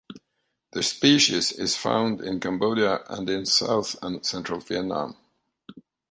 [0.71, 5.15] The species is found in Cambodia and in south and central Vietnam.